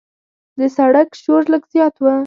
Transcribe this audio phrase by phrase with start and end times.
[0.59, 2.03] د سړک شور لږ زیات و.